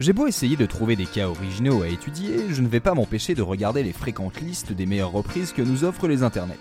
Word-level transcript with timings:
J'ai 0.00 0.12
beau 0.12 0.28
essayer 0.28 0.54
de 0.54 0.64
trouver 0.64 0.94
des 0.94 1.06
cas 1.06 1.26
originaux 1.26 1.82
à 1.82 1.88
étudier, 1.88 2.50
je 2.50 2.62
ne 2.62 2.68
vais 2.68 2.78
pas 2.78 2.94
m'empêcher 2.94 3.34
de 3.34 3.42
regarder 3.42 3.82
les 3.82 3.92
fréquentes 3.92 4.40
listes 4.40 4.70
des 4.72 4.86
meilleures 4.86 5.10
reprises 5.10 5.50
que 5.50 5.60
nous 5.60 5.82
offrent 5.82 6.06
les 6.06 6.22
internets. 6.22 6.54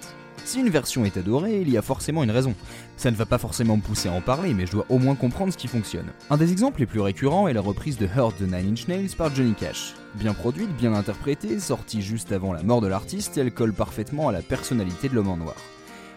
Si 0.44 0.60
une 0.60 0.72
version 0.72 1.06
est 1.06 1.18
adorée, 1.18 1.62
il 1.62 1.70
y 1.70 1.78
a 1.78 1.84
forcément 1.84 2.24
une 2.24 2.32
raison. 2.32 2.56
Ça 2.96 3.12
ne 3.12 3.16
va 3.16 3.28
pas 3.28 3.38
forcément 3.38 3.78
me 3.78 3.84
pousser 3.84 4.10
à 4.10 4.14
en 4.14 4.22
parler, 4.22 4.56
mais 4.56 4.66
je 4.66 4.72
dois 4.72 4.88
au 4.90 4.98
moins 4.98 5.14
comprendre 5.14 5.54
ce 5.54 5.58
qui 5.60 5.68
fonctionne. 5.68 6.08
Un 6.32 6.38
des 6.38 6.52
exemples 6.52 6.80
les 6.80 6.88
plus 6.88 7.00
récurrents 7.00 7.48
est 7.48 7.54
la 7.54 7.62
reprise 7.62 8.00
de 8.00 8.08
Hurt 8.08 8.36
the 8.40 8.42
Nine 8.42 8.72
Inch 8.72 8.88
Nails 8.88 9.16
par 9.16 9.36
Johnny 9.36 9.54
Cash. 9.54 9.94
Bien 10.16 10.34
produite, 10.34 10.76
bien 10.76 10.96
interprétée, 10.96 11.60
sortie 11.60 12.02
juste 12.02 12.32
avant 12.32 12.54
la 12.54 12.64
mort 12.64 12.82
de 12.82 12.88
l'artiste, 12.88 13.38
elle 13.38 13.54
colle 13.54 13.74
parfaitement 13.74 14.30
à 14.30 14.32
la 14.32 14.42
personnalité 14.42 15.10
de 15.10 15.14
l'homme 15.14 15.30
en 15.30 15.38
noir. 15.38 15.58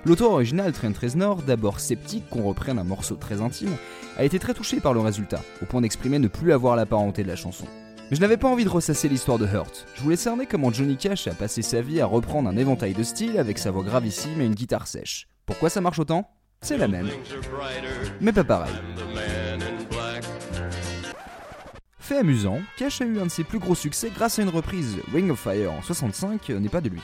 L'auteur 0.07 0.31
original 0.31 0.73
Trent 0.73 0.93
Reznor, 0.99 1.43
d'abord 1.43 1.79
sceptique 1.79 2.25
qu'on 2.31 2.43
reprenne 2.43 2.79
un 2.79 2.85
morceau 2.85 3.17
très 3.17 3.43
intime, 3.43 3.77
a 4.17 4.25
été 4.25 4.39
très 4.39 4.55
touché 4.55 4.81
par 4.81 4.95
le 4.95 5.01
résultat, 5.01 5.43
au 5.61 5.67
point 5.67 5.83
d'exprimer 5.83 6.19
ne 6.19 6.29
plus 6.29 6.53
avoir 6.53 6.75
la 6.75 6.87
parenté 6.87 7.23
de 7.23 7.29
la 7.29 7.37
chanson. 7.37 7.67
Mais 8.11 8.17
je 8.17 8.21
n'avais 8.23 8.39
pas 8.39 8.49
envie 8.49 8.65
de 8.65 8.71
ressasser 8.71 9.11
l'histoire 9.11 9.39
de 9.39 9.47
Hurt. 9.47 9.87
Je 9.95 10.03
voulais 10.03 10.17
cerner 10.17 10.47
comment 10.47 10.73
Johnny 10.73 10.97
Cash 10.97 11.27
a 11.27 11.35
passé 11.35 11.61
sa 11.61 11.83
vie 11.83 12.01
à 12.01 12.07
reprendre 12.07 12.49
un 12.49 12.57
éventail 12.57 12.95
de 12.95 13.03
styles 13.03 13.39
avec 13.39 13.59
sa 13.59 13.71
voix 13.71 13.85
gravissime 13.85 14.41
et 14.41 14.47
une 14.47 14.55
guitare 14.55 14.87
sèche. 14.87 15.29
Pourquoi 15.45 15.69
ça 15.69 15.83
marche 15.83 15.99
autant? 15.99 16.31
C'est 16.63 16.79
la 16.79 16.89
même. 16.89 17.11
Mais 18.23 18.33
pas 18.33 18.45
pareil. 18.45 18.73
Fait 21.99 22.17
amusant, 22.17 22.59
Cash 22.79 23.03
a 23.03 23.05
eu 23.05 23.21
un 23.21 23.27
de 23.27 23.31
ses 23.31 23.45
plus 23.45 23.59
gros 23.59 23.75
succès 23.75 24.11
grâce 24.15 24.39
à 24.39 24.43
une 24.43 24.49
reprise. 24.49 24.97
Ring 25.13 25.31
of 25.31 25.39
Fire 25.39 25.73
en 25.73 25.83
65 25.83 26.49
n'est 26.49 26.69
pas 26.71 26.81
de 26.81 26.89
lui. 26.89 27.03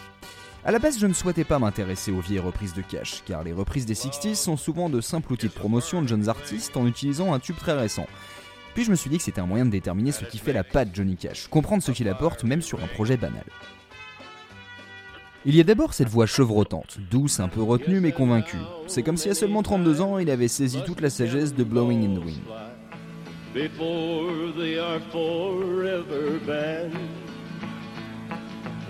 A 0.67 0.73
la 0.73 0.81
base, 0.81 0.99
je 0.99 1.07
ne 1.07 1.13
souhaitais 1.13 1.45
pas 1.45 1.61
m'intéresser 1.61 2.11
aux 2.11 2.19
vieilles 2.19 2.41
reprises 2.41 2.75
de 2.75 2.83
Cash, 2.83 3.23
car 3.25 3.45
les 3.45 3.53
reprises 3.53 3.87
des 3.87 3.95
60s 3.95 4.35
sont 4.35 4.57
souvent 4.57 4.91
de 4.91 5.01
simples 5.01 5.33
outils 5.33 5.47
de 5.47 5.53
promotion 5.53 6.03
de 6.03 6.09
jeunes 6.09 6.29
artistes 6.29 6.77
en 6.77 6.89
utilisant 6.89 7.33
un 7.33 7.39
tube 7.39 7.55
très 7.55 7.79
récent. 7.79 8.09
Puis 8.75 8.83
je 8.83 8.91
me 8.91 8.97
suis 8.97 9.09
dit 9.09 9.19
que 9.19 9.23
c'était 9.23 9.41
un 9.41 9.47
moyen 9.47 9.65
de 9.65 9.71
déterminer 9.71 10.11
ce 10.11 10.25
qui 10.25 10.39
fait 10.39 10.53
la 10.53 10.65
patte 10.65 10.89
Johnny 10.93 11.15
Cash, 11.15 11.47
comprendre 11.47 11.85
ce 11.85 11.93
qu'il 11.93 12.09
apporte 12.09 12.43
même 12.43 12.63
sur 12.63 12.83
un 12.83 12.89
projet 12.89 13.17
banal. 13.17 13.45
Il 15.45 15.55
y 15.55 15.61
a 15.61 15.63
d'abord 15.63 15.95
cette 15.95 16.09
voix 16.09 16.27
chevrotante, 16.27 16.99
douce, 17.13 17.39
un 17.39 17.47
peu 17.47 17.63
retenue 17.63 18.01
mais 18.01 18.11
convaincue. 18.11 18.57
C'est 18.89 19.05
comme 19.05 19.17
si 19.17 19.29
à 19.29 19.35
seulement 19.35 19.63
32 19.63 20.01
ans, 20.01 20.19
il 20.19 20.31
avait 20.31 20.49
saisi 20.49 20.81
toute 20.85 21.01
la 21.01 21.11
sagesse 21.11 21.55
de 21.55 21.63
Blowing 21.63 22.11
in 22.11 22.21
the 22.21 22.25
Wind. 22.25 22.43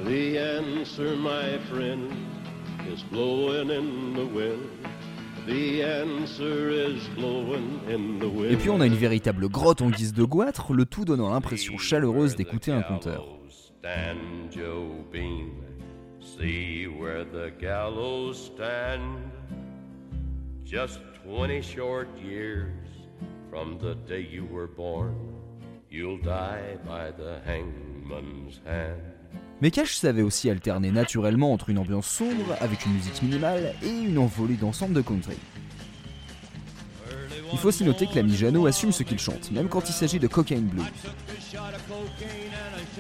The 0.07 0.39
answer, 0.39 1.17
my 1.17 1.59
friend, 1.69 2.13
is 2.89 3.03
blowing 3.11 3.71
in 3.71 4.15
the 4.15 4.25
wind. 4.25 4.69
The 5.49 5.83
answer 5.83 6.71
is 6.71 7.09
blowing 7.17 7.81
in 7.89 8.21
the 8.21 8.29
wind. 8.29 8.53
Et 8.53 8.57
puis 8.57 8.71
on 8.71 8.81
a 8.81 8.87
une 8.87 8.95
véritable 8.95 9.49
grotte 9.49 9.83
en 9.83 9.91
guise 9.91 10.13
de 10.13 10.23
goitre, 10.23 10.75
le 10.75 10.85
tout 10.85 11.05
donnant 11.05 11.31
l'impression 11.31 11.77
chaleureuse 11.77 12.37
d'écouter 12.37 12.71
un 12.71 12.83
conteur. 12.83 13.27
See 16.21 16.87
where 16.87 17.25
the 17.25 17.51
gallows 17.61 18.35
stand. 18.35 19.19
Just 20.65 21.01
20 21.25 21.61
short 21.63 22.09
years 22.19 22.71
from 23.51 23.79
the 23.79 23.97
day 24.07 24.21
you 24.21 24.45
were 24.45 24.69
born. 24.69 25.15
You'll 25.91 26.19
die 26.19 26.79
by 26.87 27.11
the 27.11 27.41
hangman's 27.45 28.61
hand. 28.65 29.16
Mais 29.63 29.71
Cash 29.71 29.97
savait 29.97 30.23
aussi 30.23 30.51
alterner 30.51 30.91
naturellement 30.91 31.53
entre 31.53 31.71
une 31.71 31.79
ambiance 31.79 32.07
sombre 32.07 32.57
avec 32.61 32.85
une 32.85 32.93
musique 32.93 33.23
minimale 33.23 33.75
et 33.83 33.89
une 33.89 34.19
envolée 34.19 34.55
d'ensemble 34.55 34.93
de 34.93 35.01
country. 35.01 35.37
Il 37.53 37.59
faut 37.59 37.69
aussi 37.69 37.85
noter 37.85 38.07
que 38.07 38.17
l'ami 38.17 38.37
Jano 38.37 38.67
assume 38.67 38.93
ce 38.93 39.03
qu'il 39.03 39.19
chante, 39.19 39.51
même 39.53 39.69
quand 39.69 39.89
il 39.89 39.93
s'agit 39.93 40.19
de 40.19 40.27
Cocaine 40.27 40.67
Blues. 40.67 40.85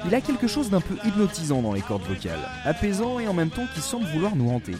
Il 0.06 0.14
a 0.14 0.20
quelque 0.20 0.46
chose 0.46 0.70
d'un 0.70 0.80
peu 0.80 0.94
hypnotisant 1.04 1.60
dans 1.60 1.72
les 1.72 1.82
cordes 1.82 2.04
vocales, 2.04 2.48
apaisant 2.64 3.18
et 3.18 3.28
en 3.28 3.34
même 3.34 3.50
temps 3.50 3.66
qui 3.74 3.80
semble 3.80 4.06
vouloir 4.06 4.34
nous 4.36 4.48
hanter. 4.48 4.76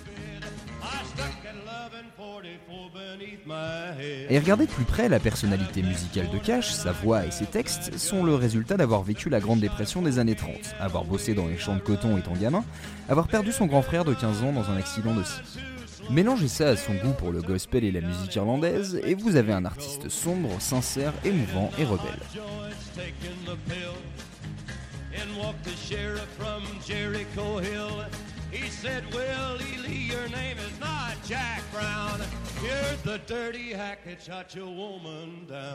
Et 4.28 4.38
regardez 4.38 4.66
de 4.66 4.70
plus 4.70 4.84
près, 4.84 5.08
la 5.08 5.20
personnalité 5.20 5.82
musicale 5.82 6.28
de 6.30 6.38
Cash, 6.38 6.72
sa 6.72 6.92
voix 6.92 7.24
et 7.24 7.30
ses 7.30 7.46
textes 7.46 7.96
sont 7.98 8.24
le 8.24 8.34
résultat 8.34 8.76
d'avoir 8.76 9.02
vécu 9.02 9.28
la 9.28 9.40
Grande 9.40 9.60
Dépression 9.60 10.02
des 10.02 10.18
années 10.18 10.34
30, 10.34 10.50
avoir 10.80 11.04
bossé 11.04 11.34
dans 11.34 11.46
les 11.46 11.58
champs 11.58 11.76
de 11.76 11.80
coton 11.80 12.16
étant 12.18 12.34
gamin, 12.34 12.64
avoir 13.08 13.28
perdu 13.28 13.52
son 13.52 13.66
grand 13.66 13.82
frère 13.82 14.04
de 14.04 14.14
15 14.14 14.42
ans 14.42 14.52
dans 14.52 14.70
un 14.70 14.76
accident 14.76 15.14
de 15.14 15.22
ski. 15.22 15.60
Mélangez 16.10 16.48
ça 16.48 16.68
à 16.68 16.76
son 16.76 16.94
goût 16.94 17.12
pour 17.18 17.32
le 17.32 17.42
gospel 17.42 17.84
et 17.84 17.90
la 17.90 18.00
musique 18.00 18.34
irlandaise, 18.36 19.00
et 19.04 19.14
vous 19.14 19.36
avez 19.36 19.52
un 19.52 19.64
artiste 19.64 20.08
sombre, 20.08 20.50
sincère, 20.60 21.12
émouvant 21.24 21.70
et 21.78 21.84
rebelle. 21.84 22.20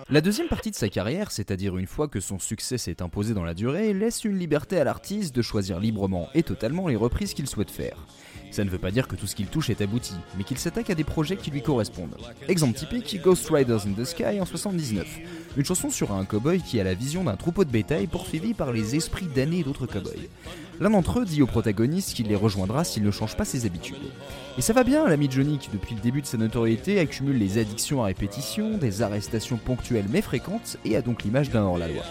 La 0.09 0.21
deuxième 0.21 0.47
partie 0.47 0.71
de 0.71 0.75
sa 0.75 0.89
carrière, 0.89 1.31
c'est-à-dire 1.31 1.77
une 1.77 1.87
fois 1.87 2.07
que 2.07 2.19
son 2.19 2.39
succès 2.39 2.77
s'est 2.77 3.01
imposé 3.01 3.33
dans 3.33 3.43
la 3.43 3.53
durée, 3.53 3.93
laisse 3.93 4.23
une 4.23 4.37
liberté 4.37 4.79
à 4.79 4.83
l'artiste 4.83 5.35
de 5.35 5.41
choisir 5.41 5.79
librement 5.79 6.27
et 6.33 6.43
totalement 6.43 6.87
les 6.87 6.95
reprises 6.95 7.33
qu'il 7.33 7.47
souhaite 7.47 7.71
faire. 7.71 7.97
Ça 8.51 8.65
ne 8.65 8.69
veut 8.69 8.77
pas 8.77 8.91
dire 8.91 9.07
que 9.07 9.15
tout 9.15 9.27
ce 9.27 9.35
qu'il 9.35 9.47
touche 9.47 9.69
est 9.69 9.81
abouti, 9.81 10.13
mais 10.37 10.43
qu'il 10.43 10.57
s'attaque 10.57 10.89
à 10.89 10.95
des 10.95 11.05
projets 11.05 11.37
qui 11.37 11.51
lui 11.51 11.61
correspondent. 11.61 12.17
Exemple 12.49 12.77
typique, 12.77 13.21
Ghost 13.23 13.49
Riders 13.49 13.87
in 13.87 13.93
the 13.93 14.03
Sky 14.03 14.41
en 14.41 14.45
79, 14.45 15.07
une 15.57 15.65
chanson 15.65 15.89
sur 15.89 16.11
un 16.11 16.25
cowboy 16.25 16.61
qui 16.61 16.79
a 16.79 16.83
la 16.83 16.93
vision 16.93 17.23
d'un 17.23 17.37
troupeau 17.37 17.63
de 17.63 17.71
bétail 17.71 18.07
poursuivi 18.07 18.53
par 18.53 18.73
les 18.73 18.95
esprits 18.95 19.27
damnés 19.33 19.63
d'autres 19.63 19.87
cowboys. 19.87 20.29
L'un 20.81 20.89
d'entre 20.89 21.19
eux 21.19 21.25
dit 21.25 21.41
au 21.41 21.47
protagoniste 21.47 22.13
qu'il 22.13 22.27
les 22.27 22.35
rejoindra 22.35 22.83
s'il 22.83 23.03
ne 23.03 23.11
change 23.11 23.37
pas 23.37 23.45
ses 23.45 23.65
habitudes. 23.65 23.95
Et 24.57 24.61
ça 24.61 24.73
va 24.73 24.83
bien, 24.83 25.07
l'ami 25.07 25.29
Johnny 25.31 25.57
qui 25.57 25.69
depuis 25.69 25.95
le 25.95 26.01
début 26.01 26.21
de 26.21 26.27
sa 26.27 26.37
notoriété 26.37 26.99
accumule 26.99 27.37
les 27.37 27.57
addictions 27.57 28.03
à 28.03 28.07
répétition, 28.07 28.77
des 28.77 29.01
arrestations 29.01 29.57
ponctuelles 29.57 30.07
mais 30.09 30.21
fréquentes 30.21 30.77
et 30.83 30.97
a 30.97 31.01
donc 31.01 31.23
l'image 31.23 31.51
d'un 31.51 31.63
hors-la-loi. 31.63 32.03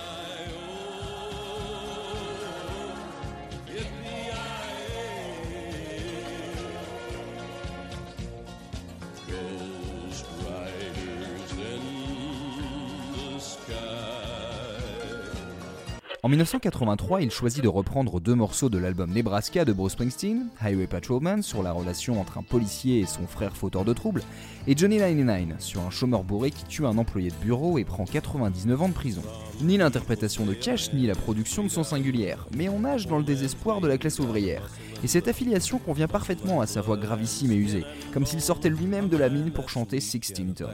En 16.22 16.28
1983, 16.28 17.22
il 17.22 17.30
choisit 17.30 17.62
de 17.62 17.68
reprendre 17.68 18.20
deux 18.20 18.34
morceaux 18.34 18.68
de 18.68 18.76
l'album 18.76 19.10
Nebraska 19.10 19.64
de 19.64 19.72
Bruce 19.72 19.92
Springsteen, 19.92 20.48
Highway 20.60 20.86
Patrolman 20.86 21.40
sur 21.40 21.62
la 21.62 21.72
relation 21.72 22.20
entre 22.20 22.36
un 22.36 22.42
policier 22.42 23.00
et 23.00 23.06
son 23.06 23.26
frère 23.26 23.56
fauteur 23.56 23.86
de 23.86 23.94
troubles, 23.94 24.22
et 24.66 24.76
Johnny 24.76 24.98
99 24.98 25.62
sur 25.62 25.80
un 25.80 25.88
chômeur 25.88 26.22
bourré 26.22 26.50
qui 26.50 26.64
tue 26.64 26.84
un 26.84 26.98
employé 26.98 27.30
de 27.30 27.36
bureau 27.42 27.78
et 27.78 27.84
prend 27.84 28.04
99 28.04 28.82
ans 28.82 28.88
de 28.90 28.94
prison. 28.94 29.22
Ni 29.62 29.78
l'interprétation 29.78 30.44
de 30.44 30.52
Cash 30.52 30.92
ni 30.92 31.06
la 31.06 31.14
production 31.14 31.62
ne 31.62 31.70
sont 31.70 31.84
singulières, 31.84 32.46
mais 32.54 32.68
on 32.68 32.80
nage 32.80 33.06
dans 33.06 33.18
le 33.18 33.24
désespoir 33.24 33.80
de 33.80 33.88
la 33.88 33.96
classe 33.96 34.18
ouvrière. 34.18 34.68
Et 35.02 35.06
cette 35.06 35.28
affiliation 35.28 35.78
convient 35.78 36.08
parfaitement 36.08 36.60
à 36.60 36.66
sa 36.66 36.82
voix 36.82 36.98
gravissime 36.98 37.52
et 37.52 37.56
usée, 37.56 37.84
comme 38.12 38.26
s'il 38.26 38.42
sortait 38.42 38.68
lui-même 38.68 39.08
de 39.08 39.16
la 39.16 39.30
mine 39.30 39.50
pour 39.50 39.70
chanter 39.70 40.00
16 40.00 40.34
Tons. 40.34 40.68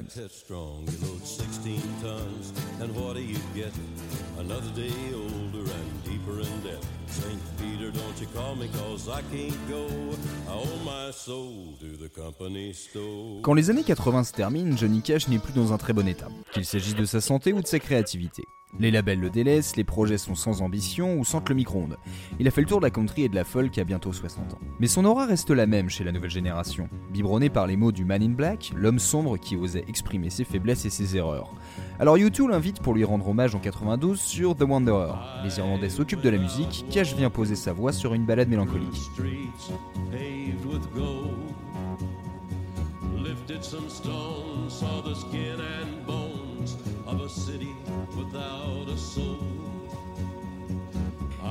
older 5.37 5.71
and 5.71 5.96
Quand 13.43 13.55
les 13.55 13.71
années 13.71 13.83
80 13.83 14.25
se 14.25 14.33
terminent, 14.33 14.77
Johnny 14.77 15.03
Cash 15.03 15.29
n'est 15.29 15.39
plus 15.39 15.53
dans 15.53 15.73
un 15.73 15.79
très 15.79 15.93
bon 15.93 16.09
état, 16.09 16.29
qu'il 16.53 16.65
s'agisse 16.65 16.95
de 16.95 17.05
sa 17.05 17.21
santé 17.21 17.53
ou 17.53 17.61
de 17.61 17.67
sa 17.67 17.79
créativité. 17.79 18.45
Les 18.79 18.91
labels 18.91 19.21
le 19.21 19.31
délaissent, 19.31 19.77
les 19.77 19.85
projets 19.85 20.19
sont 20.19 20.35
sans 20.35 20.61
ambition 20.61 21.19
ou 21.19 21.25
sentent 21.25 21.49
le 21.49 21.55
micro-ondes. 21.55 21.97
Il 22.39 22.47
a 22.47 22.51
fait 22.51 22.61
le 22.61 22.67
tour 22.67 22.81
de 22.81 22.85
la 22.85 22.91
country 22.91 23.23
et 23.23 23.29
de 23.29 23.35
la 23.35 23.45
folk 23.45 23.79
à 23.79 23.85
bientôt 23.85 24.13
60 24.13 24.53
ans. 24.53 24.59
Mais 24.81 24.87
son 24.87 25.07
aura 25.07 25.25
reste 25.25 25.51
la 25.51 25.67
même 25.67 25.89
chez 25.89 26.05
la 26.05 26.13
nouvelle 26.13 26.31
génération, 26.31 26.91
biberonné 27.11 27.49
par 27.49 27.67
les 27.67 27.77
mots 27.77 27.93
du 27.93 28.05
Man 28.05 28.23
in 28.23 28.31
Black, 28.31 28.73
l'homme 28.77 28.99
sombre 28.99 29.39
qui 29.39 29.57
osait 29.57 29.85
exprimer 29.89 30.29
ses 30.29 30.45
faiblesses 30.45 30.85
et 30.85 30.91
ses 30.91 31.17
erreurs. 31.17 31.55
Alors 31.99 32.17
U2 32.17 32.51
l'invite 32.51 32.81
pour 32.83 32.93
lui 32.93 33.05
rendre 33.05 33.29
hommage 33.29 33.55
en 33.55 33.61
92 33.61 34.21
sur 34.21 34.55
The 34.55 34.65
Wanderer. 34.65 35.15
Les 35.45 35.57
Irlandais 35.57 35.89
s'occupent 35.89 36.21
de 36.21 36.29
la 36.29 36.39
musique, 36.39 36.85
Cash 36.91 37.15
vient 37.15 37.31
poser 37.31 37.57
sa 37.57 37.73
voix 37.73 37.93
sur 37.93 38.06
une 38.15 38.25
balade 38.25 38.49
mélancolique. 38.49 39.11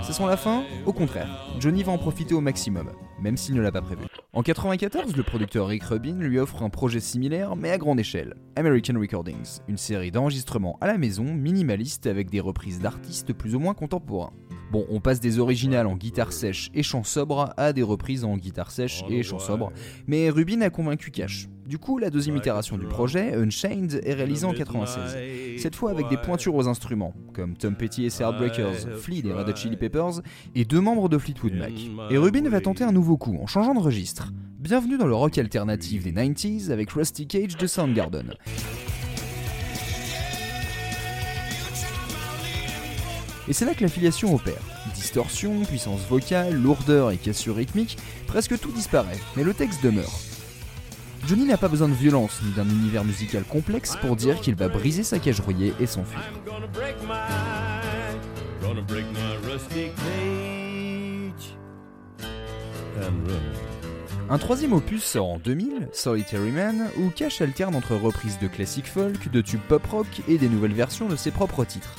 Ce 0.03 0.13
sont 0.13 0.27
la 0.27 0.37
fin 0.37 0.63
Au 0.85 0.93
contraire, 0.93 1.27
Johnny 1.59 1.83
va 1.83 1.91
en 1.91 1.97
profiter 1.97 2.33
au 2.33 2.41
maximum, 2.41 2.91
même 3.19 3.37
s'il 3.37 3.55
ne 3.55 3.61
l'a 3.61 3.71
pas 3.71 3.81
prévu. 3.81 4.03
En 4.33 4.43
94, 4.43 5.15
le 5.15 5.23
producteur 5.23 5.67
Rick 5.67 5.83
Rubin 5.83 6.17
lui 6.19 6.39
offre 6.39 6.61
un 6.61 6.69
projet 6.69 6.99
similaire 6.99 7.55
mais 7.55 7.71
à 7.71 7.77
grande 7.77 7.99
échelle, 7.99 8.35
American 8.57 8.99
Recordings, 8.99 9.59
une 9.67 9.77
série 9.77 10.11
d'enregistrements 10.11 10.77
à 10.81 10.87
la 10.87 10.97
maison 10.97 11.23
minimaliste 11.23 12.05
avec 12.05 12.29
des 12.29 12.41
reprises 12.41 12.79
d'artistes 12.79 13.31
plus 13.33 13.55
ou 13.55 13.59
moins 13.59 13.73
contemporains. 13.73 14.33
Bon, 14.71 14.85
on 14.89 14.99
passe 14.99 15.19
des 15.19 15.39
originales 15.39 15.87
en 15.87 15.95
guitare 15.95 16.33
sèche 16.33 16.69
et 16.73 16.83
chant 16.83 17.03
sobre 17.03 17.53
à 17.57 17.73
des 17.73 17.83
reprises 17.83 18.25
en 18.25 18.37
guitare 18.37 18.71
sèche 18.71 19.03
et 19.09 19.23
chant 19.23 19.39
sobre, 19.39 19.71
mais 20.07 20.29
Rubin 20.29 20.61
a 20.61 20.69
convaincu 20.69 21.11
Cash. 21.11 21.47
Du 21.65 21.79
coup, 21.79 21.97
la 21.97 22.09
deuxième 22.11 22.37
itération 22.37 22.77
du 22.77 22.85
projet, 22.85 23.33
Unchained, 23.33 24.01
est 24.03 24.13
réalisée 24.13 24.45
en 24.45 24.53
96. 24.53 25.17
Cette 25.57 25.75
fois 25.75 25.91
avec 25.91 26.09
des 26.09 26.17
pointures 26.17 26.53
aux 26.55 26.67
instruments, 26.67 27.13
comme 27.33 27.57
Tom 27.57 27.75
Petty 27.75 28.05
et 28.05 28.09
ses 28.09 28.23
Heartbreakers, 28.23 28.99
Flea 28.99 29.21
des 29.21 29.33
Red 29.33 29.49
Hot 29.49 29.55
Chili 29.55 29.77
Peppers 29.77 30.21
et 30.53 30.65
deux 30.65 30.81
membres 30.81 31.09
de 31.09 31.17
Fleetwood 31.17 31.53
Mac. 31.53 31.73
Et 32.11 32.17
Rubin 32.17 32.47
va 32.49 32.61
tenter 32.61 32.83
un 32.83 32.91
nouveau 32.91 33.17
coup 33.17 33.37
en 33.41 33.47
changeant 33.47 33.73
de 33.73 33.79
registre. 33.79 34.31
Bienvenue 34.59 34.97
dans 34.97 35.07
le 35.07 35.15
rock 35.15 35.37
alternatif 35.37 36.03
des 36.03 36.11
90s 36.11 36.71
avec 36.71 36.91
Rusty 36.91 37.27
Cage 37.27 37.57
de 37.57 37.67
Soundgarden. 37.67 38.33
Et 43.47 43.53
c'est 43.53 43.65
là 43.65 43.73
que 43.73 43.83
l'affiliation 43.83 44.33
opère. 44.33 44.61
Distorsion, 44.95 45.63
puissance 45.63 46.01
vocale, 46.09 46.53
lourdeur 46.53 47.11
et 47.11 47.17
cassure 47.17 47.55
rythmique, 47.55 47.97
presque 48.27 48.59
tout 48.59 48.71
disparaît, 48.71 49.19
mais 49.35 49.43
le 49.43 49.53
texte 49.53 49.83
demeure. 49.83 50.19
Johnny 51.27 51.45
n'a 51.45 51.57
pas 51.57 51.67
besoin 51.67 51.87
de 51.87 51.93
violence 51.93 52.39
ni 52.43 52.51
d'un 52.51 52.69
univers 52.69 53.03
musical 53.03 53.43
complexe 53.43 53.95
pour 54.01 54.15
dire 54.15 54.41
qu'il 54.41 54.55
va 54.55 54.67
briser 54.67 55.03
sa 55.03 55.19
cage 55.19 55.39
rouillée 55.39 55.73
et 55.79 55.87
s'enfuir. 55.87 56.19
Un 64.29 64.37
troisième 64.39 64.73
opus 64.73 65.03
sort 65.03 65.29
en 65.29 65.37
2000, 65.37 65.89
Solitary 65.93 66.51
Man, 66.51 66.89
où 66.97 67.09
Cash 67.09 67.41
alterne 67.41 67.75
entre 67.75 67.95
reprises 67.95 68.39
de 68.39 68.47
classiques 68.47 68.87
folk, 68.87 69.29
de 69.29 69.41
tubes 69.41 69.61
pop 69.67 69.85
rock 69.85 70.07
et 70.27 70.37
des 70.37 70.49
nouvelles 70.49 70.73
versions 70.73 71.07
de 71.07 71.15
ses 71.15 71.31
propres 71.31 71.63
titres. 71.63 71.95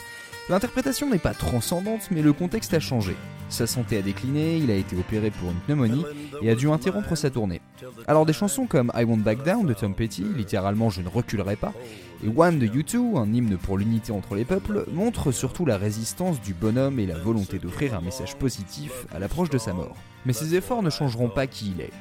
L'interprétation 0.48 1.10
n'est 1.10 1.18
pas 1.18 1.34
transcendante, 1.34 2.08
mais 2.12 2.22
le 2.22 2.32
contexte 2.32 2.72
a 2.72 2.78
changé. 2.78 3.16
Sa 3.48 3.66
santé 3.66 3.98
a 3.98 4.02
décliné, 4.02 4.58
il 4.58 4.70
a 4.70 4.76
été 4.76 4.96
opéré 4.96 5.32
pour 5.32 5.50
une 5.50 5.58
pneumonie 5.58 6.04
et 6.40 6.50
a 6.50 6.54
dû 6.54 6.70
interrompre 6.70 7.16
sa 7.16 7.30
tournée. 7.30 7.60
Alors 8.06 8.26
des 8.26 8.32
chansons 8.32 8.66
comme 8.66 8.92
I 8.94 9.02
Won't 9.02 9.24
Back 9.24 9.42
Down 9.44 9.66
de 9.66 9.74
Tom 9.74 9.94
Petty, 9.94 10.24
littéralement 10.36 10.88
Je 10.88 11.02
ne 11.02 11.08
reculerai 11.08 11.56
pas, 11.56 11.72
et 12.24 12.28
One 12.28 12.60
de 12.60 12.66
U2, 12.68 13.18
un 13.18 13.32
hymne 13.32 13.56
pour 13.56 13.76
l'unité 13.76 14.12
entre 14.12 14.36
les 14.36 14.44
peuples, 14.44 14.84
montrent 14.92 15.32
surtout 15.32 15.66
la 15.66 15.78
résistance 15.78 16.40
du 16.40 16.54
bonhomme 16.54 17.00
et 17.00 17.06
la 17.06 17.18
volonté 17.18 17.58
d'offrir 17.58 17.94
un 17.94 18.00
message 18.00 18.36
positif 18.36 18.92
à 19.12 19.18
l'approche 19.18 19.50
de 19.50 19.58
sa 19.58 19.72
mort. 19.72 19.96
Mais 20.26 20.32
ces 20.32 20.54
efforts 20.54 20.82
ne 20.84 20.90
changeront 20.90 21.28
pas 21.28 21.48
qui 21.48 21.72
il 21.76 21.80
est. 21.80 21.92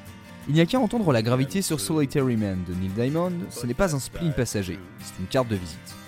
Il 0.47 0.53
n'y 0.53 0.61
a 0.61 0.67
qu'à 0.67 0.79
entendre 0.79 1.11
la 1.11 1.23
gravité 1.23 1.63
sur 1.63 1.79
Solitary 1.79 2.37
Man 2.37 2.63
de 2.67 2.75
Neil 2.75 2.91
Diamond, 2.95 3.33
ce 3.49 3.65
n'est 3.65 3.73
pas 3.73 3.95
un 3.95 3.99
spleen 3.99 4.33
passager, 4.33 4.77
c'est 4.99 5.19
une 5.19 5.27
carte 5.27 5.47
de 5.47 5.55
visite. 5.55 6.04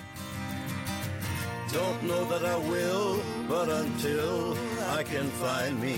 Don't 1.73 2.03
know 2.03 2.23
that 2.25 2.45
I 2.45 2.57
will, 2.69 3.19
but 3.47 3.69
until 3.69 4.55
I 4.97 5.03
can 5.03 5.27
find 5.41 5.79
me 5.81 5.95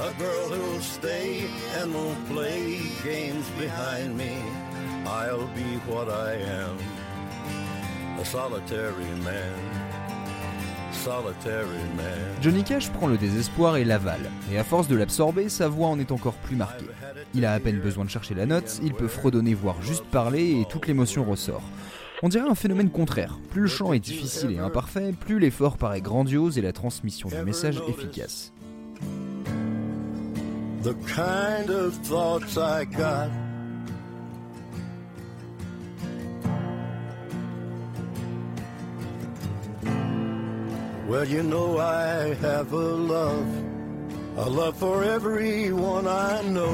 a 0.00 0.12
girl 0.18 0.48
who'll 0.48 0.80
stay 0.80 1.44
and 1.78 1.94
won't 1.94 2.26
play 2.28 2.80
games 3.04 3.46
behind 3.58 4.16
me, 4.16 4.38
I'll 5.06 5.46
be 5.54 5.78
what 5.86 6.08
I 6.08 6.34
am, 6.34 6.78
a 8.18 8.24
solitary 8.24 9.12
man. 9.22 9.82
Johnny 12.40 12.62
Cash 12.62 12.90
prend 12.90 13.08
le 13.08 13.16
désespoir 13.16 13.76
et 13.76 13.84
l'avale, 13.84 14.30
et 14.52 14.58
à 14.58 14.62
force 14.62 14.86
de 14.86 14.94
l'absorber, 14.94 15.48
sa 15.48 15.66
voix 15.66 15.88
en 15.88 15.98
est 15.98 16.12
encore 16.12 16.34
plus 16.34 16.54
marquée. 16.54 16.86
Il 17.34 17.44
a 17.44 17.54
à 17.54 17.60
peine 17.60 17.80
besoin 17.80 18.04
de 18.04 18.10
chercher 18.10 18.34
la 18.34 18.46
note, 18.46 18.78
il 18.84 18.94
peut 18.94 19.08
fredonner 19.08 19.54
voire 19.54 19.82
juste 19.82 20.04
parler 20.04 20.60
et 20.60 20.64
toute 20.68 20.86
l'émotion 20.86 21.24
ressort. 21.24 21.62
On 22.24 22.28
dirait 22.28 22.48
un 22.48 22.54
phénomène 22.54 22.90
contraire. 22.90 23.38
Plus 23.50 23.62
le 23.62 23.66
chant 23.66 23.92
est 23.92 23.98
difficile 23.98 24.52
et 24.52 24.58
imparfait, 24.58 25.12
plus 25.12 25.40
l'effort 25.40 25.76
paraît 25.76 26.00
grandiose 26.00 26.56
et 26.56 26.62
la 26.62 26.72
transmission 26.72 27.28
du 27.28 27.42
message 27.44 27.82
efficace. 27.88 28.52
The 30.84 30.94
kind 31.06 31.70
of 31.70 31.94
thoughts 32.02 32.56
I 32.56 32.84
got. 32.84 33.28
Well, 41.08 41.28
you 41.28 41.42
know 41.42 41.78
I 41.78 42.34
have 42.40 42.72
a 42.72 42.76
love, 42.76 43.46
a 44.38 44.48
love 44.48 44.76
for 44.76 45.04
everyone 45.04 46.06
I 46.06 46.42
know. 46.48 46.72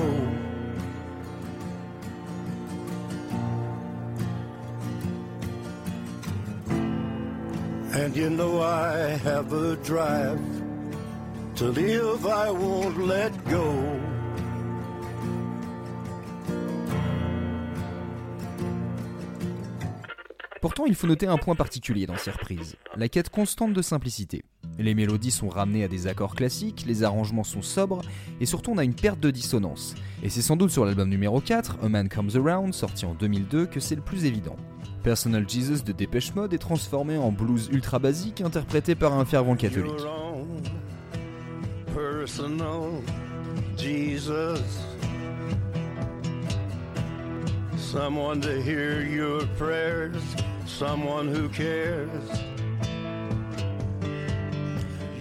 And 7.98 8.14
you 8.14 8.30
know 8.30 8.62
I 8.62 9.18
have 9.24 9.52
a 9.52 9.74
drive 9.82 10.38
to 11.56 11.64
live, 11.72 12.24
I 12.26 12.48
won't 12.48 12.96
let 12.96 13.32
go. 13.50 13.74
Pourtant, 20.60 20.86
il 20.86 20.94
faut 20.94 21.08
noter 21.08 21.26
un 21.26 21.38
point 21.38 21.56
particulier 21.56 22.06
dans 22.06 22.16
ces 22.16 22.30
reprises, 22.30 22.76
la 22.96 23.08
quête 23.08 23.30
constante 23.30 23.72
de 23.72 23.82
simplicité. 23.82 24.44
Les 24.78 24.94
mélodies 24.94 25.32
sont 25.32 25.48
ramenées 25.48 25.82
à 25.82 25.88
des 25.88 26.06
accords 26.06 26.36
classiques, 26.36 26.84
les 26.86 27.02
arrangements 27.02 27.42
sont 27.42 27.62
sobres, 27.62 28.02
et 28.40 28.46
surtout 28.46 28.70
on 28.70 28.78
a 28.78 28.84
une 28.84 28.94
perte 28.94 29.18
de 29.18 29.32
dissonance. 29.32 29.96
Et 30.22 30.28
c'est 30.28 30.42
sans 30.42 30.54
doute 30.54 30.70
sur 30.70 30.84
l'album 30.84 31.08
numéro 31.08 31.40
4, 31.40 31.78
A 31.82 31.88
Man 31.88 32.08
Comes 32.08 32.30
Around, 32.36 32.74
sorti 32.74 33.06
en 33.06 33.14
2002, 33.14 33.66
que 33.66 33.80
c'est 33.80 33.96
le 33.96 34.02
plus 34.02 34.24
évident. 34.24 34.56
Personal 35.02 35.48
Jesus 35.48 35.82
de 35.84 35.92
Dépêche 35.92 36.34
Mode 36.34 36.52
est 36.52 36.58
transformé 36.58 37.16
en 37.16 37.30
blues 37.30 37.68
ultra 37.72 37.98
basique 37.98 38.40
interprété 38.40 38.94
par 38.94 39.14
un 39.14 39.24
fervent 39.24 39.56
catholique. 39.56 39.92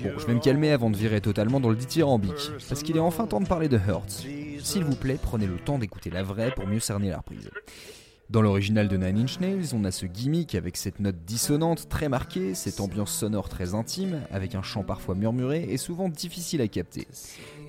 Bon, 0.03 0.19
je 0.19 0.25
vais 0.25 0.33
me 0.33 0.39
calmer 0.39 0.71
avant 0.71 0.89
de 0.89 0.97
virer 0.97 1.21
totalement 1.21 1.59
dans 1.59 1.69
le 1.69 1.75
dithyrambique, 1.75 2.51
parce 2.67 2.83
qu'il 2.83 2.97
est 2.97 2.99
enfin 2.99 3.25
temps 3.27 3.39
de 3.41 3.47
parler 3.47 3.69
de 3.69 3.77
Hurts. 3.77 4.25
S'il 4.59 4.83
vous 4.83 4.95
plaît, 4.95 5.17
prenez 5.21 5.47
le 5.47 5.57
temps 5.57 5.79
d'écouter 5.79 6.09
la 6.09 6.23
vraie 6.23 6.51
pour 6.51 6.67
mieux 6.67 6.79
cerner 6.79 7.09
la 7.09 7.17
reprise. 7.17 7.49
Dans 8.29 8.41
l'original 8.41 8.89
de 8.89 8.97
Nine 8.97 9.19
Inch 9.19 9.39
Nails, 9.39 9.73
on 9.73 9.85
a 9.85 9.91
ce 9.91 10.05
gimmick 10.05 10.53
avec 10.53 10.75
cette 10.75 10.99
note 10.99 11.23
dissonante 11.25 11.87
très 11.87 12.09
marquée, 12.09 12.55
cette 12.55 12.81
ambiance 12.81 13.13
sonore 13.13 13.47
très 13.47 13.73
intime, 13.73 14.21
avec 14.31 14.53
un 14.53 14.61
chant 14.61 14.83
parfois 14.83 15.15
murmuré 15.15 15.63
et 15.69 15.77
souvent 15.77 16.09
difficile 16.09 16.59
à 16.59 16.67
capter. 16.67 17.07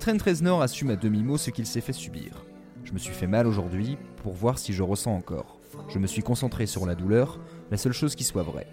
Trent 0.01 0.17
Reznor 0.21 0.61
assume 0.61 0.89
à 0.89 0.97
demi-mot 0.97 1.37
ce 1.37 1.49
qu'il 1.49 1.65
s'est 1.65 1.79
fait 1.79 1.93
subir. 1.93 2.43
Je 2.83 2.91
me 2.91 2.97
suis 2.97 3.13
fait 3.13 3.25
mal 3.25 3.47
aujourd'hui 3.47 3.97
pour 4.17 4.33
voir 4.33 4.59
si 4.59 4.73
je 4.73 4.83
ressens 4.83 5.15
encore. 5.15 5.59
Je 5.87 5.97
me 5.97 6.07
suis 6.07 6.23
concentré 6.23 6.65
sur 6.65 6.85
la 6.85 6.95
douleur, 6.95 7.39
la 7.71 7.77
seule 7.77 7.93
chose 7.93 8.15
qui 8.15 8.25
soit 8.25 8.43
vraie. 8.43 8.67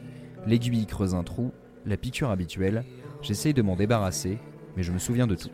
L'aiguille 0.44 0.86
creuse 0.86 1.14
un 1.14 1.22
trou, 1.22 1.52
la 1.84 1.96
piqûre 1.96 2.30
habituelle, 2.30 2.84
j'essaye 3.22 3.54
de 3.54 3.62
m'en 3.62 3.76
débarrasser, 3.76 4.38
mais 4.76 4.82
je 4.82 4.90
me 4.90 4.98
souviens 4.98 5.28
de 5.28 5.36
tout. 5.36 5.50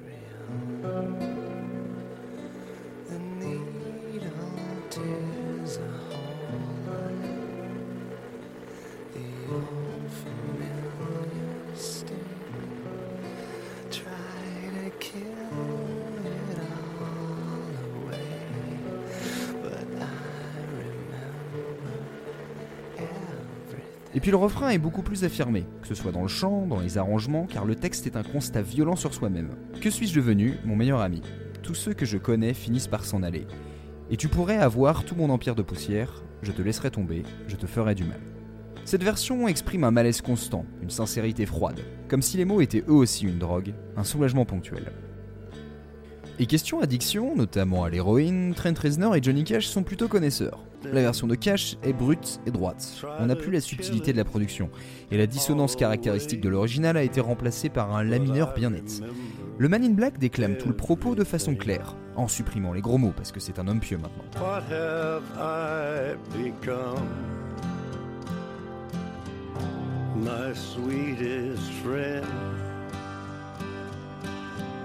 Et 24.15 24.21
puis 24.21 24.31
le 24.31 24.37
refrain 24.37 24.69
est 24.69 24.79
beaucoup 24.79 25.03
plus 25.03 25.25
affirmé, 25.25 25.65
que 25.81 25.89
ce 25.89 25.95
soit 25.95 26.13
dans 26.13 26.23
le 26.23 26.29
chant, 26.29 26.67
dans 26.67 26.81
les 26.81 26.99
arrangements, 26.99 27.47
car 27.47 27.65
le 27.65 27.75
texte 27.75 28.07
est 28.07 28.17
un 28.17 28.23
constat 28.23 28.61
violent 28.61 28.97
sur 28.97 29.15
soi-même. 29.15 29.51
Que 29.81 29.89
suis-je 29.89 30.15
devenu, 30.15 30.59
mon 30.65 30.77
meilleur 30.77 31.01
ami? 31.01 31.23
Tous 31.63 31.75
ceux 31.75 31.95
que 31.95 32.05
je 32.05 32.19
connais 32.19 32.53
finissent 32.53 32.89
par 32.89 33.07
s'en 33.07 33.23
aller. 33.23 33.47
Et 34.11 34.19
tu 34.19 34.29
pourrais 34.29 34.59
avoir 34.59 35.05
tout 35.05 35.15
mon 35.15 35.31
empire 35.31 35.55
de 35.55 35.63
poussière, 35.63 36.23
je 36.43 36.53
te 36.53 36.61
laisserai 36.61 36.91
tomber, 36.91 37.23
je 37.49 37.57
te 37.57 37.67
ferai 37.67 37.95
du 37.95 38.05
mal. 38.05 38.21
Cette 38.85 39.05
version 39.05 39.49
exprime 39.49 39.85
un 39.85 39.91
malaise 39.91 40.21
constant, 40.21 40.67
une 40.83 40.91
sincérité 40.91 41.47
froide, 41.47 41.81
comme 42.09 42.21
si 42.21 42.37
les 42.37 42.45
mots 42.45 42.61
étaient 42.61 42.85
eux 42.89 42.95
aussi 42.95 43.25
une 43.25 43.39
drogue, 43.39 43.73
un 43.97 44.05
soulagement 44.05 44.45
ponctuel. 44.45 44.93
Et 46.39 46.47
question 46.47 46.81
addiction, 46.81 47.35
notamment 47.37 47.85
à 47.85 47.91
l'héroïne, 47.91 48.53
Trent 48.55 48.75
Reznor 48.79 49.17
et 49.17 49.23
Johnny 49.23 49.45
Cash 49.45 49.67
sont 49.69 49.85
plutôt 49.85 50.09
connaisseurs. 50.09 50.65
La 50.85 51.01
version 51.01 51.27
de 51.27 51.35
Cash 51.35 51.77
est 51.83 51.93
brute 51.93 52.41
et 52.47 52.51
droite. 52.51 53.03
On 53.21 53.27
n'a 53.27 53.37
plus 53.37 53.51
la 53.51 53.61
subtilité 53.61 54.13
de 54.13 54.17
la 54.17 54.25
production, 54.25 54.71
et 55.11 55.17
la 55.17 55.27
dissonance 55.27 55.77
caractéristique 55.77 56.41
de 56.41 56.49
l'original 56.49 56.97
a 56.97 57.03
été 57.03 57.21
remplacée 57.21 57.69
par 57.69 57.95
un 57.95 58.03
la 58.03 58.19
mineur 58.19 58.55
bien 58.55 58.71
net. 58.71 59.01
Le 59.59 59.69
Man 59.69 59.85
in 59.85 59.91
Black 59.91 60.19
déclame 60.19 60.57
tout 60.57 60.69
le 60.69 60.77
propos 60.77 61.15
de 61.15 61.25
façon 61.25 61.55
claire, 61.55 61.97
en 62.17 62.29
supprimant 62.29 62.73
les 62.73 62.81
gros 62.81 62.99
mots 62.99 63.13
parce 63.17 63.33
que 63.33 63.41
c'est 63.41 63.59
un 63.59 63.69
homme 63.69 63.81
pieux 63.81 63.99
maintenant. 63.99 64.25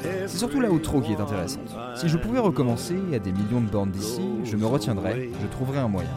C'est 0.02 0.38
surtout 0.38 0.60
la 0.60 0.70
outro 0.70 1.02
qui 1.02 1.14
est 1.14 1.20
intéressante. 1.20 1.76
Si 1.96 2.10
je 2.10 2.18
pouvais 2.18 2.40
recommencer 2.40 2.98
à 3.14 3.20
des 3.20 3.32
millions 3.32 3.62
de 3.62 3.70
bornes 3.70 3.92
d'ici, 3.92 4.22
je 4.44 4.56
me 4.56 4.66
retiendrais, 4.66 5.30
je 5.42 5.48
trouverais 5.48 5.80
un 5.80 5.88
moyen. 5.88 6.10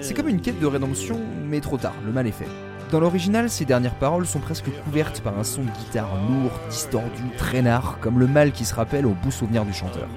C'est 0.00 0.14
comme 0.14 0.28
une 0.28 0.40
quête 0.40 0.60
de 0.60 0.66
rédemption, 0.66 1.18
mais 1.44 1.60
trop 1.60 1.76
tard, 1.76 1.94
le 2.04 2.12
mal 2.12 2.26
est 2.26 2.32
fait. 2.32 2.48
Dans 2.90 3.00
l'original, 3.00 3.50
ces 3.50 3.64
dernières 3.64 3.94
paroles 3.94 4.26
sont 4.26 4.38
presque 4.38 4.70
couvertes 4.84 5.20
par 5.20 5.38
un 5.38 5.44
son 5.44 5.62
de 5.62 5.70
guitare 5.70 6.14
lourd, 6.28 6.52
distordu, 6.70 7.22
traînard, 7.36 7.98
comme 8.00 8.20
le 8.20 8.26
mal 8.26 8.52
qui 8.52 8.64
se 8.64 8.74
rappelle 8.74 9.06
au 9.06 9.16
bout 9.22 9.30
souvenir 9.30 9.64
du 9.64 9.72
chanteur. 9.72 10.08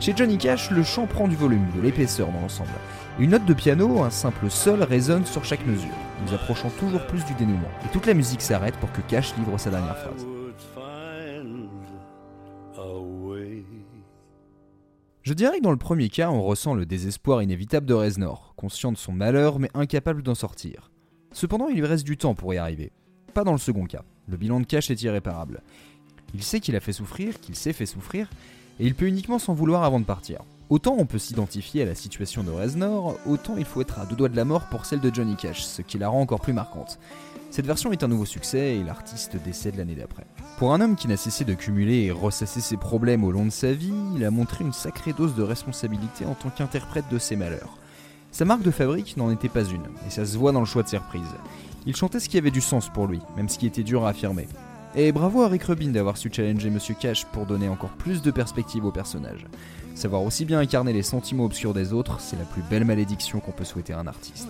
Chez 0.00 0.14
Johnny 0.16 0.38
Cash, 0.38 0.70
le 0.70 0.82
chant 0.82 1.06
prend 1.06 1.28
du 1.28 1.36
volume, 1.36 1.66
de 1.76 1.80
l'épaisseur 1.80 2.28
dans 2.28 2.40
l'ensemble. 2.40 2.70
Une 3.18 3.30
note 3.30 3.44
de 3.44 3.54
piano, 3.54 4.02
un 4.02 4.10
simple 4.10 4.50
sol, 4.50 4.82
résonne 4.82 5.26
sur 5.26 5.44
chaque 5.44 5.66
mesure, 5.66 5.90
nous 6.26 6.34
approchant 6.34 6.70
toujours 6.78 7.06
plus 7.06 7.24
du 7.24 7.34
dénouement. 7.34 7.68
Et 7.84 7.92
toute 7.92 8.06
la 8.06 8.14
musique 8.14 8.42
s'arrête 8.42 8.76
pour 8.76 8.90
que 8.92 9.02
Cash 9.02 9.34
livre 9.36 9.58
sa 9.58 9.70
dernière 9.70 9.98
phrase. 9.98 10.26
Je 15.22 15.34
dirais 15.34 15.58
que 15.58 15.62
dans 15.62 15.70
le 15.70 15.76
premier 15.76 16.08
cas, 16.08 16.30
on 16.30 16.42
ressent 16.42 16.72
le 16.72 16.86
désespoir 16.86 17.42
inévitable 17.42 17.84
de 17.84 17.92
Reznor, 17.92 18.54
conscient 18.56 18.90
de 18.90 18.96
son 18.96 19.12
malheur 19.12 19.58
mais 19.58 19.70
incapable 19.74 20.22
d'en 20.22 20.34
sortir. 20.34 20.90
Cependant, 21.32 21.68
il 21.68 21.76
lui 21.76 21.84
reste 21.84 22.06
du 22.06 22.16
temps 22.16 22.34
pour 22.34 22.54
y 22.54 22.56
arriver. 22.56 22.90
Pas 23.34 23.44
dans 23.44 23.52
le 23.52 23.58
second 23.58 23.84
cas. 23.84 24.02
Le 24.28 24.38
bilan 24.38 24.60
de 24.60 24.64
Cash 24.66 24.90
est 24.90 25.02
irréparable. 25.02 25.62
Il 26.34 26.42
sait 26.42 26.60
qu'il 26.60 26.74
a 26.74 26.80
fait 26.80 26.94
souffrir, 26.94 27.38
qu'il 27.38 27.54
s'est 27.54 27.74
fait 27.74 27.84
souffrir, 27.84 28.30
et 28.78 28.86
il 28.86 28.94
peut 28.94 29.06
uniquement 29.06 29.38
s'en 29.38 29.52
vouloir 29.52 29.84
avant 29.84 30.00
de 30.00 30.06
partir. 30.06 30.40
Autant 30.70 30.96
on 30.98 31.04
peut 31.04 31.18
s'identifier 31.18 31.82
à 31.82 31.86
la 31.86 31.94
situation 31.94 32.42
de 32.42 32.50
Reznor, 32.50 33.18
autant 33.26 33.56
il 33.58 33.66
faut 33.66 33.82
être 33.82 33.98
à 33.98 34.06
deux 34.06 34.16
doigts 34.16 34.28
de 34.30 34.36
la 34.36 34.46
mort 34.46 34.68
pour 34.70 34.86
celle 34.86 35.00
de 35.00 35.14
Johnny 35.14 35.36
Cash, 35.36 35.62
ce 35.62 35.82
qui 35.82 35.98
la 35.98 36.08
rend 36.08 36.22
encore 36.22 36.40
plus 36.40 36.54
marquante. 36.54 36.98
Cette 37.50 37.66
version 37.66 37.90
est 37.90 38.04
un 38.04 38.08
nouveau 38.08 38.26
succès 38.26 38.76
et 38.76 38.84
l'artiste 38.84 39.36
décède 39.44 39.74
l'année 39.76 39.96
d'après. 39.96 40.24
Pour 40.56 40.72
un 40.72 40.80
homme 40.80 40.94
qui 40.94 41.08
n'a 41.08 41.16
cessé 41.16 41.44
de 41.44 41.54
cumuler 41.54 42.04
et 42.04 42.12
ressasser 42.12 42.60
ses 42.60 42.76
problèmes 42.76 43.24
au 43.24 43.32
long 43.32 43.44
de 43.44 43.50
sa 43.50 43.72
vie, 43.72 43.92
il 44.14 44.24
a 44.24 44.30
montré 44.30 44.62
une 44.64 44.72
sacrée 44.72 45.12
dose 45.12 45.34
de 45.34 45.42
responsabilité 45.42 46.24
en 46.26 46.34
tant 46.34 46.50
qu'interprète 46.50 47.08
de 47.10 47.18
ses 47.18 47.34
malheurs. 47.34 47.76
Sa 48.30 48.44
marque 48.44 48.62
de 48.62 48.70
fabrique 48.70 49.16
n'en 49.16 49.32
était 49.32 49.48
pas 49.48 49.64
une, 49.64 49.82
et 50.06 50.10
ça 50.10 50.24
se 50.24 50.38
voit 50.38 50.52
dans 50.52 50.60
le 50.60 50.66
choix 50.66 50.84
de 50.84 50.88
ses 50.88 50.98
reprises. 50.98 51.34
Il 51.86 51.96
chantait 51.96 52.20
ce 52.20 52.28
qui 52.28 52.38
avait 52.38 52.52
du 52.52 52.60
sens 52.60 52.88
pour 52.88 53.08
lui, 53.08 53.18
même 53.36 53.48
ce 53.48 53.58
qui 53.58 53.66
était 53.66 53.82
dur 53.82 54.06
à 54.06 54.10
affirmer. 54.10 54.46
Et 54.94 55.10
bravo 55.10 55.42
à 55.42 55.48
Rick 55.48 55.64
Rubin 55.64 55.90
d'avoir 55.90 56.16
su 56.16 56.30
challenger 56.32 56.70
Monsieur 56.70 56.94
Cash 56.94 57.24
pour 57.26 57.46
donner 57.46 57.68
encore 57.68 57.90
plus 57.90 58.22
de 58.22 58.30
perspective 58.30 58.84
au 58.84 58.92
personnage. 58.92 59.46
Savoir 59.96 60.22
aussi 60.22 60.44
bien 60.44 60.60
incarner 60.60 60.92
les 60.92 61.02
sentiments 61.02 61.46
obscurs 61.46 61.74
des 61.74 61.92
autres, 61.92 62.20
c'est 62.20 62.38
la 62.38 62.44
plus 62.44 62.62
belle 62.62 62.84
malédiction 62.84 63.40
qu'on 63.40 63.52
peut 63.52 63.64
souhaiter 63.64 63.92
à 63.92 63.98
un 63.98 64.06
artiste. 64.06 64.48